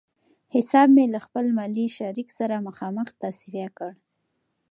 حساب 0.55 0.87
مې 0.95 1.05
له 1.13 1.19
خپل 1.25 1.45
مالي 1.57 1.87
شریک 1.97 2.29
سره 2.39 2.63
مخامخ 2.67 3.07
تصفیه 3.21 3.69
کړ. 3.77 3.91